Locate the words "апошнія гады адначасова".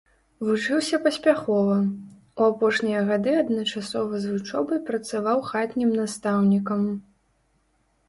2.47-4.13